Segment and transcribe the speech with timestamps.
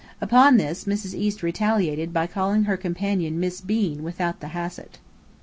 [0.19, 1.13] Upon this, Mrs.
[1.13, 4.97] East retaliated by calling her companion Miss Bean without the Hassett.